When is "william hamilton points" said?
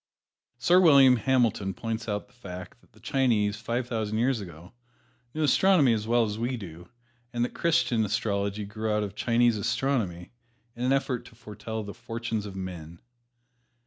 0.79-2.09